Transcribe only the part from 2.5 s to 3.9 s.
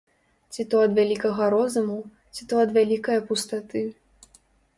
то ад вялікае пустаты.